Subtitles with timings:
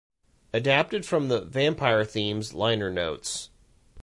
[0.51, 3.51] Adapted from the "Vampire Themes" liner notes.